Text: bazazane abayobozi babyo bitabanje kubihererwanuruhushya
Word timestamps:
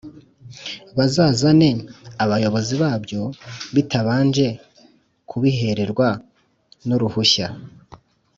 bazazane 0.97 1.69
abayobozi 2.23 2.73
babyo 2.83 3.21
bitabanje 3.75 4.45
kubihererwanuruhushya 5.29 7.47